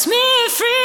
[0.00, 0.79] sets me free.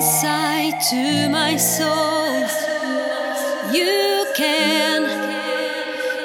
[0.00, 2.40] Inside to my soul.
[3.70, 5.02] You can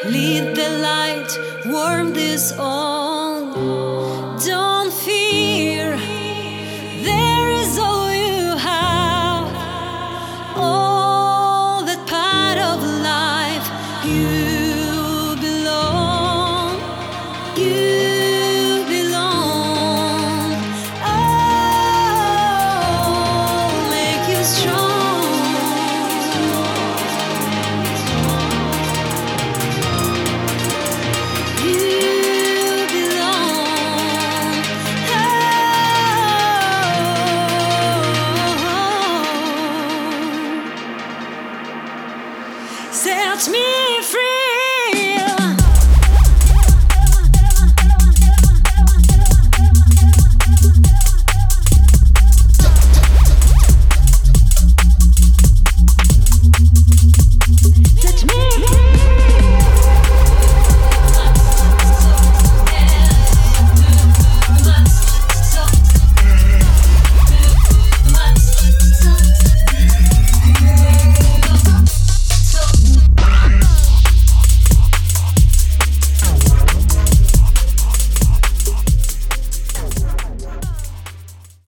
[0.09, 1.29] lead the light,
[1.65, 3.51] warm this all.
[4.39, 5.97] Don't fear,
[7.03, 9.45] there is all you have,
[10.55, 13.67] all that part of life
[14.05, 16.79] you belong.
[17.57, 18.04] You
[43.05, 44.44] sets me free.